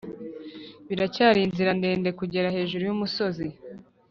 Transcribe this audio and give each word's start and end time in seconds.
biracyari 0.87 1.39
inzira 1.41 1.71
ndende 1.79 2.09
kugera 2.19 2.53
hejuru 2.55 2.83
yumusozi. 2.85 3.45